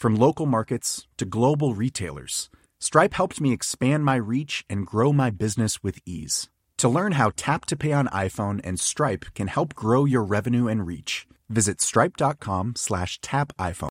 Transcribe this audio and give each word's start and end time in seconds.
From 0.00 0.14
local 0.14 0.46
markets 0.46 1.06
to 1.18 1.26
global 1.26 1.74
retailers, 1.74 2.48
Stripe 2.78 3.12
helped 3.12 3.38
me 3.38 3.52
expand 3.52 4.02
my 4.02 4.16
reach 4.16 4.64
and 4.66 4.86
grow 4.86 5.12
my 5.12 5.28
business 5.28 5.82
with 5.82 5.98
ease. 6.06 6.48
To 6.78 6.88
learn 6.88 7.12
how 7.12 7.32
Tap 7.36 7.66
to 7.66 7.76
Pay 7.76 7.92
on 7.92 8.06
iPhone 8.06 8.62
and 8.64 8.80
Stripe 8.80 9.26
can 9.34 9.48
help 9.48 9.74
grow 9.74 10.06
your 10.06 10.24
revenue 10.24 10.68
and 10.68 10.86
reach, 10.86 11.26
visit 11.50 11.82
stripe.com 11.82 12.76
slash 12.76 13.20
tap 13.20 13.52
iPhone. 13.58 13.90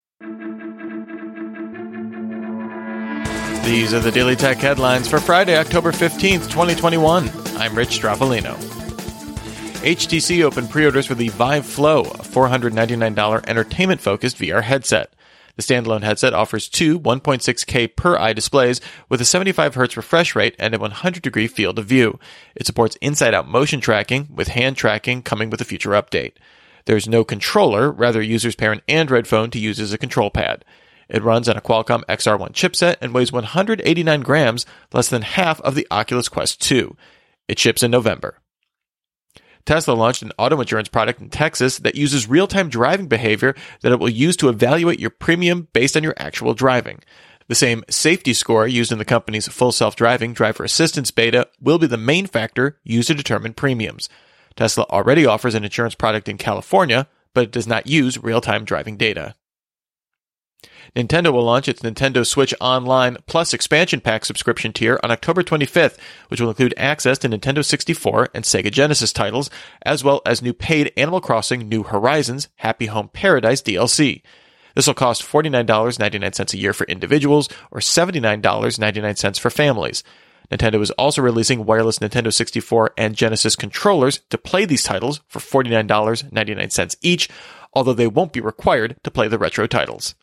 These 3.63 3.93
are 3.93 3.99
the 3.99 4.11
Daily 4.11 4.35
Tech 4.35 4.57
headlines 4.57 5.07
for 5.07 5.19
Friday, 5.19 5.59
October 5.59 5.91
15th, 5.91 6.49
2021. 6.49 7.29
I'm 7.57 7.75
Rich 7.75 7.99
Stroffolino. 8.01 8.55
HTC 9.83 10.43
opened 10.43 10.71
pre-orders 10.71 11.05
for 11.05 11.13
the 11.13 11.29
Vive 11.29 11.67
Flow, 11.67 12.01
a 12.01 12.23
$499 12.23 13.47
entertainment-focused 13.47 14.37
VR 14.37 14.63
headset. 14.63 15.13
The 15.59 15.65
standalone 15.65 16.03
headset 16.03 16.33
offers 16.33 16.69
two 16.69 16.97
1.6K 16.97 17.93
per 17.97 18.17
eye 18.17 18.31
displays 18.31 18.79
with 19.09 19.19
a 19.19 19.25
75Hz 19.25 19.97
refresh 19.97 20.33
rate 20.33 20.55
and 20.57 20.73
a 20.73 20.79
100 20.79 21.21
degree 21.21 21.47
field 21.47 21.77
of 21.77 21.85
view. 21.85 22.17
It 22.55 22.65
supports 22.65 22.95
inside 23.01 23.33
out 23.33 23.45
motion 23.45 23.81
tracking, 23.81 24.29
with 24.33 24.47
hand 24.47 24.77
tracking 24.77 25.21
coming 25.21 25.49
with 25.49 25.59
a 25.59 25.65
future 25.65 25.89
update. 25.89 26.31
There's 26.85 27.09
no 27.09 27.25
controller, 27.25 27.91
rather, 27.91 28.21
users 28.21 28.55
pair 28.55 28.71
an 28.71 28.81
Android 28.87 29.27
phone 29.27 29.51
to 29.51 29.59
use 29.59 29.81
as 29.81 29.91
a 29.91 29.97
control 29.97 30.29
pad. 30.29 30.63
It 31.09 31.23
runs 31.23 31.49
on 31.49 31.57
a 31.57 31.61
Qualcomm 31.61 32.05
XR1 32.05 32.53
chipset 32.53 32.95
and 33.01 33.13
weighs 33.13 33.33
189 33.33 34.21
grams, 34.21 34.65
less 34.93 35.09
than 35.09 35.23
half 35.23 35.59
of 35.59 35.75
the 35.75 35.85
Oculus 35.91 36.29
Quest 36.29 36.61
2. 36.61 36.95
It 37.49 37.59
ships 37.59 37.83
in 37.83 37.91
November. 37.91 38.39
Tesla 39.69 39.93
launched 39.93 40.23
an 40.23 40.31
auto 40.39 40.59
insurance 40.59 40.89
product 40.89 41.21
in 41.21 41.29
Texas 41.29 41.77
that 41.77 41.93
uses 41.93 42.27
real 42.27 42.47
time 42.47 42.69
driving 42.69 43.05
behavior 43.05 43.53
that 43.81 43.91
it 43.91 43.99
will 43.99 44.09
use 44.09 44.35
to 44.37 44.49
evaluate 44.49 44.99
your 44.99 45.11
premium 45.11 45.67
based 45.73 45.95
on 45.95 46.01
your 46.01 46.15
actual 46.17 46.55
driving. 46.55 47.01
The 47.49 47.53
same 47.53 47.83
safety 47.87 48.33
score 48.33 48.67
used 48.67 48.91
in 48.91 48.97
the 48.97 49.05
company's 49.05 49.47
full 49.47 49.71
self 49.71 49.95
driving 49.95 50.33
driver 50.33 50.63
assistance 50.63 51.11
beta 51.11 51.47
will 51.61 51.77
be 51.77 51.85
the 51.85 51.97
main 51.97 52.25
factor 52.25 52.79
used 52.83 53.09
to 53.09 53.13
determine 53.13 53.53
premiums. 53.53 54.09
Tesla 54.55 54.85
already 54.89 55.27
offers 55.27 55.53
an 55.53 55.63
insurance 55.63 55.93
product 55.93 56.27
in 56.27 56.39
California, 56.39 57.07
but 57.35 57.43
it 57.43 57.51
does 57.51 57.67
not 57.67 57.85
use 57.85 58.23
real 58.23 58.41
time 58.41 58.65
driving 58.65 58.97
data. 58.97 59.35
Nintendo 60.95 61.31
will 61.31 61.43
launch 61.43 61.67
its 61.67 61.81
Nintendo 61.81 62.25
Switch 62.25 62.53
Online 62.59 63.17
Plus 63.27 63.53
expansion 63.53 64.01
pack 64.01 64.25
subscription 64.25 64.73
tier 64.73 64.99
on 65.03 65.11
October 65.11 65.43
25th, 65.43 65.97
which 66.29 66.41
will 66.41 66.49
include 66.49 66.73
access 66.77 67.17
to 67.19 67.29
Nintendo 67.29 67.63
64 67.63 68.29
and 68.33 68.43
Sega 68.43 68.71
Genesis 68.71 69.13
titles, 69.13 69.49
as 69.83 70.03
well 70.03 70.21
as 70.25 70.41
new 70.41 70.53
paid 70.53 70.91
Animal 70.97 71.21
Crossing 71.21 71.69
New 71.69 71.83
Horizons 71.83 72.49
Happy 72.57 72.87
Home 72.87 73.09
Paradise 73.09 73.61
DLC. 73.61 74.21
This 74.75 74.87
will 74.87 74.93
cost 74.93 75.23
$49.99 75.23 76.53
a 76.53 76.57
year 76.57 76.73
for 76.73 76.85
individuals 76.85 77.49
or 77.71 77.79
$79.99 77.79 79.39
for 79.39 79.49
families. 79.49 80.03
Nintendo 80.51 80.81
is 80.81 80.91
also 80.91 81.21
releasing 81.21 81.65
wireless 81.65 81.99
Nintendo 81.99 82.33
64 82.33 82.93
and 82.97 83.15
Genesis 83.15 83.55
controllers 83.55 84.21
to 84.29 84.37
play 84.37 84.65
these 84.65 84.83
titles 84.83 85.21
for 85.27 85.39
$49.99 85.39 86.95
each, 87.01 87.29
although 87.73 87.93
they 87.93 88.07
won't 88.07 88.33
be 88.33 88.41
required 88.41 88.95
to 89.03 89.11
play 89.11 89.27
the 89.27 89.37
retro 89.37 89.67
titles. 89.67 90.15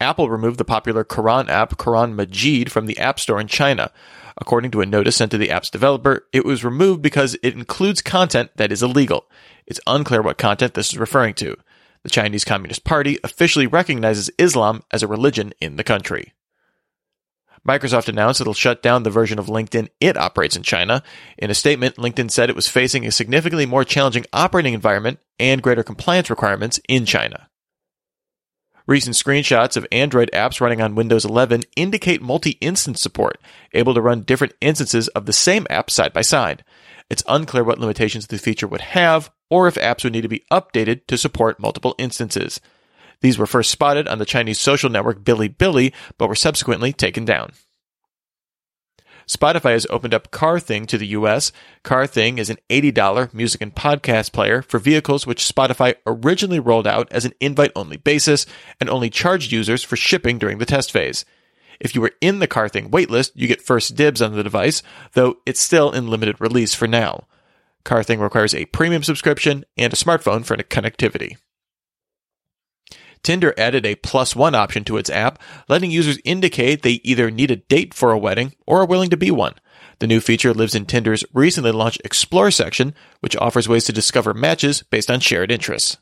Apple 0.00 0.30
removed 0.30 0.58
the 0.58 0.64
popular 0.64 1.04
Quran 1.04 1.48
app 1.48 1.76
Quran 1.76 2.14
Majeed 2.14 2.70
from 2.70 2.86
the 2.86 2.98
App 2.98 3.20
Store 3.20 3.40
in 3.40 3.46
China. 3.46 3.92
According 4.38 4.70
to 4.70 4.80
a 4.80 4.86
notice 4.86 5.16
sent 5.16 5.30
to 5.32 5.38
the 5.38 5.50
app's 5.50 5.68
developer, 5.68 6.26
it 6.32 6.46
was 6.46 6.64
removed 6.64 7.02
because 7.02 7.36
it 7.42 7.52
includes 7.52 8.00
content 8.00 8.50
that 8.56 8.72
is 8.72 8.82
illegal. 8.82 9.26
It's 9.66 9.80
unclear 9.86 10.22
what 10.22 10.38
content 10.38 10.74
this 10.74 10.92
is 10.92 10.98
referring 10.98 11.34
to. 11.34 11.56
The 12.02 12.08
Chinese 12.08 12.46
Communist 12.46 12.84
Party 12.84 13.18
officially 13.22 13.66
recognizes 13.66 14.30
Islam 14.38 14.82
as 14.90 15.02
a 15.02 15.06
religion 15.06 15.52
in 15.60 15.76
the 15.76 15.84
country. 15.84 16.32
Microsoft 17.68 18.08
announced 18.08 18.40
it'll 18.40 18.54
shut 18.54 18.82
down 18.82 19.02
the 19.02 19.10
version 19.10 19.38
of 19.38 19.48
LinkedIn 19.48 19.88
it 20.00 20.16
operates 20.16 20.56
in 20.56 20.62
China. 20.62 21.02
In 21.36 21.50
a 21.50 21.54
statement, 21.54 21.96
LinkedIn 21.96 22.30
said 22.30 22.48
it 22.48 22.56
was 22.56 22.66
facing 22.66 23.04
a 23.04 23.10
significantly 23.10 23.66
more 23.66 23.84
challenging 23.84 24.24
operating 24.32 24.72
environment 24.72 25.18
and 25.38 25.62
greater 25.62 25.82
compliance 25.82 26.30
requirements 26.30 26.80
in 26.88 27.04
China. 27.04 27.49
Recent 28.90 29.14
screenshots 29.14 29.76
of 29.76 29.86
Android 29.92 30.32
apps 30.32 30.60
running 30.60 30.80
on 30.80 30.96
Windows 30.96 31.24
11 31.24 31.62
indicate 31.76 32.20
multi 32.20 32.58
instance 32.60 33.00
support, 33.00 33.40
able 33.72 33.94
to 33.94 34.00
run 34.00 34.22
different 34.22 34.54
instances 34.60 35.06
of 35.06 35.26
the 35.26 35.32
same 35.32 35.64
app 35.70 35.92
side 35.92 36.12
by 36.12 36.22
side. 36.22 36.64
It's 37.08 37.22
unclear 37.28 37.62
what 37.62 37.78
limitations 37.78 38.26
the 38.26 38.36
feature 38.36 38.66
would 38.66 38.80
have, 38.80 39.30
or 39.48 39.68
if 39.68 39.76
apps 39.76 40.02
would 40.02 40.12
need 40.12 40.22
to 40.22 40.28
be 40.28 40.44
updated 40.50 41.06
to 41.06 41.16
support 41.16 41.60
multiple 41.60 41.94
instances. 41.98 42.60
These 43.20 43.38
were 43.38 43.46
first 43.46 43.70
spotted 43.70 44.08
on 44.08 44.18
the 44.18 44.24
Chinese 44.24 44.58
social 44.58 44.90
network 44.90 45.22
Bilibili, 45.22 45.92
but 46.18 46.26
were 46.26 46.34
subsequently 46.34 46.92
taken 46.92 47.24
down. 47.24 47.52
Spotify 49.30 49.70
has 49.70 49.86
opened 49.90 50.12
up 50.12 50.32
CarThing 50.32 50.88
to 50.88 50.98
the 50.98 51.06
US. 51.08 51.52
CarThing 51.84 52.38
is 52.38 52.50
an 52.50 52.56
$80 52.68 53.32
music 53.32 53.60
and 53.60 53.72
podcast 53.72 54.32
player 54.32 54.60
for 54.60 54.80
vehicles 54.80 55.24
which 55.24 55.44
Spotify 55.44 55.94
originally 56.04 56.58
rolled 56.58 56.88
out 56.88 57.06
as 57.12 57.24
an 57.24 57.34
invite 57.38 57.70
only 57.76 57.96
basis 57.96 58.44
and 58.80 58.90
only 58.90 59.08
charged 59.08 59.52
users 59.52 59.84
for 59.84 59.94
shipping 59.94 60.36
during 60.40 60.58
the 60.58 60.66
test 60.66 60.90
phase. 60.90 61.24
If 61.78 61.94
you 61.94 62.00
were 62.00 62.10
in 62.20 62.40
the 62.40 62.48
CarThing 62.48 62.90
waitlist, 62.90 63.30
you 63.36 63.46
get 63.46 63.62
first 63.62 63.94
dibs 63.94 64.20
on 64.20 64.34
the 64.34 64.42
device, 64.42 64.82
though 65.12 65.36
it's 65.46 65.60
still 65.60 65.92
in 65.92 66.08
limited 66.08 66.40
release 66.40 66.74
for 66.74 66.88
now. 66.88 67.28
CarThing 67.84 68.18
requires 68.18 68.52
a 68.52 68.66
premium 68.66 69.04
subscription 69.04 69.64
and 69.76 69.92
a 69.92 69.96
smartphone 69.96 70.44
for 70.44 70.56
connectivity. 70.56 71.36
Tinder 73.22 73.54
added 73.58 73.84
a 73.84 73.96
plus 73.96 74.34
one 74.34 74.54
option 74.54 74.84
to 74.84 74.96
its 74.96 75.10
app, 75.10 75.38
letting 75.68 75.90
users 75.90 76.18
indicate 76.24 76.82
they 76.82 77.00
either 77.04 77.30
need 77.30 77.50
a 77.50 77.56
date 77.56 77.92
for 77.92 78.12
a 78.12 78.18
wedding 78.18 78.54
or 78.66 78.80
are 78.80 78.86
willing 78.86 79.10
to 79.10 79.16
be 79.16 79.30
one. 79.30 79.54
The 79.98 80.06
new 80.06 80.20
feature 80.20 80.54
lives 80.54 80.74
in 80.74 80.86
Tinder's 80.86 81.24
recently 81.34 81.72
launched 81.72 82.00
Explore 82.04 82.50
section, 82.50 82.94
which 83.20 83.36
offers 83.36 83.68
ways 83.68 83.84
to 83.84 83.92
discover 83.92 84.32
matches 84.32 84.82
based 84.90 85.10
on 85.10 85.20
shared 85.20 85.50
interests. 85.50 85.98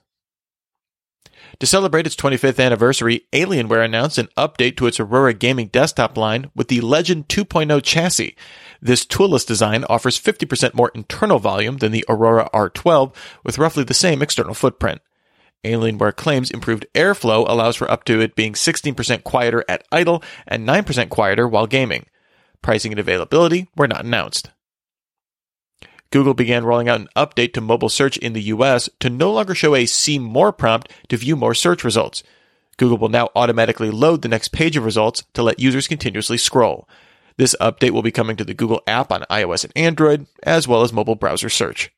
To 1.60 1.66
celebrate 1.66 2.06
its 2.06 2.14
25th 2.14 2.64
anniversary, 2.64 3.26
Alienware 3.32 3.84
announced 3.84 4.18
an 4.18 4.28
update 4.36 4.76
to 4.76 4.86
its 4.86 5.00
Aurora 5.00 5.34
gaming 5.34 5.66
desktop 5.68 6.16
line 6.16 6.52
with 6.54 6.68
the 6.68 6.80
Legend 6.80 7.26
2.0 7.26 7.82
chassis. 7.82 8.36
This 8.80 9.04
toolless 9.04 9.44
design 9.44 9.84
offers 9.88 10.20
50% 10.20 10.74
more 10.74 10.92
internal 10.94 11.40
volume 11.40 11.78
than 11.78 11.90
the 11.90 12.04
Aurora 12.08 12.48
R12 12.54 13.12
with 13.42 13.58
roughly 13.58 13.82
the 13.82 13.94
same 13.94 14.22
external 14.22 14.54
footprint. 14.54 15.00
Alienware 15.64 16.14
claims 16.14 16.50
improved 16.50 16.86
airflow 16.94 17.48
allows 17.48 17.76
for 17.76 17.90
up 17.90 18.04
to 18.04 18.20
it 18.20 18.36
being 18.36 18.52
16% 18.52 19.24
quieter 19.24 19.64
at 19.68 19.86
idle 19.90 20.22
and 20.46 20.66
9% 20.66 21.08
quieter 21.08 21.48
while 21.48 21.66
gaming. 21.66 22.06
Pricing 22.62 22.92
and 22.92 23.00
availability 23.00 23.68
were 23.76 23.88
not 23.88 24.04
announced. 24.04 24.50
Google 26.10 26.34
began 26.34 26.64
rolling 26.64 26.88
out 26.88 27.00
an 27.00 27.08
update 27.16 27.52
to 27.52 27.60
mobile 27.60 27.88
search 27.88 28.16
in 28.16 28.32
the 28.32 28.42
US 28.44 28.88
to 29.00 29.10
no 29.10 29.32
longer 29.32 29.54
show 29.54 29.74
a 29.74 29.84
see 29.84 30.18
more 30.18 30.52
prompt 30.52 30.90
to 31.08 31.16
view 31.16 31.36
more 31.36 31.54
search 31.54 31.84
results. 31.84 32.22
Google 32.78 32.96
will 32.96 33.08
now 33.08 33.28
automatically 33.34 33.90
load 33.90 34.22
the 34.22 34.28
next 34.28 34.48
page 34.48 34.76
of 34.76 34.84
results 34.84 35.24
to 35.34 35.42
let 35.42 35.58
users 35.58 35.88
continuously 35.88 36.38
scroll. 36.38 36.88
This 37.36 37.54
update 37.60 37.90
will 37.90 38.02
be 38.02 38.12
coming 38.12 38.36
to 38.36 38.44
the 38.44 38.54
Google 38.54 38.82
app 38.86 39.12
on 39.12 39.22
iOS 39.30 39.64
and 39.64 39.72
Android, 39.76 40.26
as 40.42 40.66
well 40.66 40.82
as 40.82 40.92
mobile 40.92 41.14
browser 41.14 41.48
search. 41.48 41.90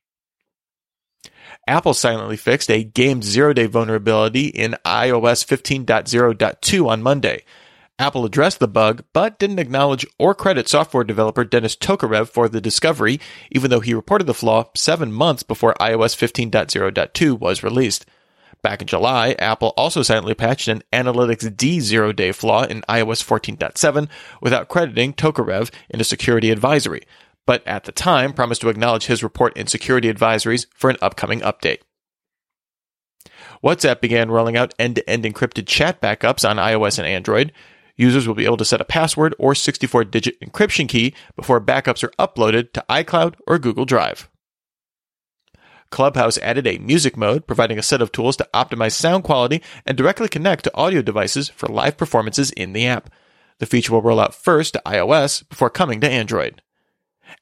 Apple 1.67 1.93
silently 1.93 2.37
fixed 2.37 2.71
a 2.71 2.83
game 2.83 3.21
zero 3.21 3.53
day 3.53 3.67
vulnerability 3.67 4.47
in 4.47 4.75
iOS 4.83 5.45
15.0.2 5.45 6.87
on 6.87 7.03
Monday. 7.03 7.43
Apple 7.99 8.25
addressed 8.25 8.59
the 8.59 8.67
bug, 8.67 9.03
but 9.13 9.37
didn't 9.37 9.59
acknowledge 9.59 10.07
or 10.17 10.33
credit 10.33 10.67
software 10.67 11.03
developer 11.03 11.43
Denis 11.43 11.75
Tokarev 11.75 12.29
for 12.29 12.49
the 12.49 12.59
discovery, 12.59 13.19
even 13.51 13.69
though 13.69 13.79
he 13.79 13.93
reported 13.93 14.25
the 14.25 14.33
flaw 14.33 14.65
seven 14.75 15.11
months 15.11 15.43
before 15.43 15.75
iOS 15.75 16.15
15.0.2 16.17 17.39
was 17.39 17.61
released. 17.61 18.07
Back 18.63 18.81
in 18.81 18.87
July, 18.87 19.35
Apple 19.37 19.73
also 19.77 20.01
silently 20.01 20.33
patched 20.33 20.67
an 20.67 20.81
analyticsd 20.91 21.81
zero 21.81 22.11
day 22.11 22.31
flaw 22.31 22.63
in 22.63 22.81
iOS 22.89 23.23
14.7 23.23 24.07
without 24.41 24.67
crediting 24.67 25.13
Tokarev 25.13 25.71
in 25.89 26.01
a 26.01 26.03
security 26.03 26.49
advisory, 26.49 27.03
but 27.51 27.67
at 27.67 27.83
the 27.83 27.91
time 27.91 28.31
promised 28.31 28.61
to 28.61 28.69
acknowledge 28.69 29.07
his 29.07 29.21
report 29.21 29.57
in 29.57 29.67
security 29.67 30.09
advisories 30.09 30.67
for 30.73 30.89
an 30.89 30.95
upcoming 31.01 31.41
update. 31.41 31.79
WhatsApp 33.61 33.99
began 33.99 34.31
rolling 34.31 34.55
out 34.55 34.73
end 34.79 34.95
to 34.95 35.09
end 35.09 35.25
encrypted 35.25 35.67
chat 35.67 35.99
backups 35.99 36.49
on 36.49 36.55
iOS 36.55 36.97
and 36.97 37.05
Android. 37.05 37.51
Users 37.97 38.25
will 38.25 38.35
be 38.35 38.45
able 38.45 38.55
to 38.55 38.63
set 38.63 38.79
a 38.79 38.85
password 38.85 39.35
or 39.37 39.53
64 39.53 40.05
digit 40.05 40.39
encryption 40.39 40.87
key 40.87 41.13
before 41.35 41.59
backups 41.59 42.05
are 42.05 42.13
uploaded 42.17 42.71
to 42.71 42.85
iCloud 42.89 43.35
or 43.45 43.59
Google 43.59 43.83
Drive. 43.83 44.29
Clubhouse 45.89 46.37
added 46.37 46.65
a 46.65 46.77
music 46.77 47.17
mode, 47.17 47.47
providing 47.47 47.77
a 47.77 47.83
set 47.83 48.01
of 48.01 48.13
tools 48.13 48.37
to 48.37 48.47
optimize 48.53 48.93
sound 48.93 49.25
quality 49.25 49.61
and 49.85 49.97
directly 49.97 50.29
connect 50.29 50.63
to 50.63 50.73
audio 50.73 51.01
devices 51.01 51.49
for 51.49 51.67
live 51.67 51.97
performances 51.97 52.51
in 52.51 52.71
the 52.71 52.87
app. 52.87 53.09
The 53.59 53.65
feature 53.65 53.91
will 53.91 54.01
roll 54.01 54.21
out 54.21 54.33
first 54.33 54.71
to 54.75 54.81
iOS 54.85 55.49
before 55.49 55.69
coming 55.69 55.99
to 55.99 56.09
Android. 56.09 56.61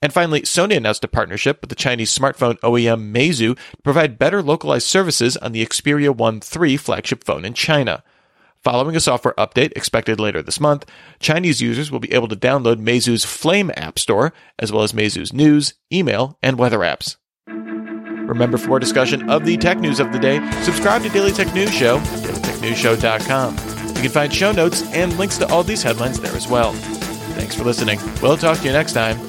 And 0.01 0.13
finally, 0.13 0.41
Sony 0.41 0.77
announced 0.77 1.03
a 1.03 1.07
partnership 1.07 1.61
with 1.61 1.69
the 1.69 1.75
Chinese 1.75 2.17
smartphone 2.17 2.59
OEM 2.59 3.13
Meizu 3.13 3.55
to 3.55 3.81
provide 3.83 4.19
better 4.19 4.41
localized 4.41 4.87
services 4.87 5.37
on 5.37 5.51
the 5.51 5.65
Xperia 5.65 6.15
1 6.15 6.41
III 6.55 6.77
flagship 6.77 7.23
phone 7.23 7.45
in 7.45 7.53
China. 7.53 8.03
Following 8.63 8.95
a 8.95 8.99
software 8.99 9.33
update 9.37 9.71
expected 9.75 10.19
later 10.19 10.41
this 10.41 10.59
month, 10.59 10.85
Chinese 11.19 11.61
users 11.61 11.91
will 11.91 11.99
be 11.99 12.11
able 12.11 12.27
to 12.27 12.35
download 12.35 12.83
Meizu's 12.83 13.23
Flyme 13.23 13.71
App 13.77 13.97
Store, 13.97 14.33
as 14.57 14.71
well 14.71 14.83
as 14.83 14.91
Meizu's 14.91 15.31
news, 15.31 15.75
email, 15.93 16.37
and 16.43 16.57
weather 16.57 16.79
apps. 16.79 17.15
Remember, 17.47 18.57
for 18.57 18.67
more 18.67 18.79
discussion 18.79 19.29
of 19.29 19.45
the 19.45 19.57
tech 19.57 19.79
news 19.79 19.99
of 19.99 20.11
the 20.11 20.19
day, 20.19 20.39
subscribe 20.61 21.03
to 21.03 21.09
Daily 21.09 21.31
Tech 21.31 21.53
News 21.53 21.73
Show, 21.73 21.99
dailytechnewsshow.com. 21.99 23.57
You 23.95 24.01
can 24.03 24.11
find 24.11 24.33
show 24.33 24.51
notes 24.51 24.83
and 24.93 25.17
links 25.17 25.37
to 25.39 25.47
all 25.47 25.63
these 25.63 25.81
headlines 25.81 26.19
there 26.19 26.35
as 26.35 26.47
well. 26.47 26.73
Thanks 27.33 27.55
for 27.55 27.63
listening. 27.63 27.99
We'll 28.21 28.37
talk 28.37 28.59
to 28.59 28.65
you 28.65 28.71
next 28.71 28.93
time. 28.93 29.28